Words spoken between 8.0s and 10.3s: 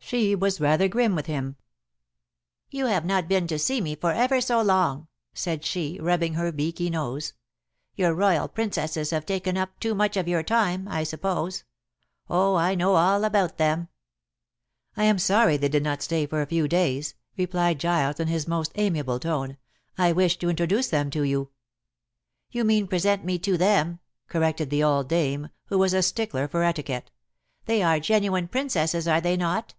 Royal Princesses have taken up too much of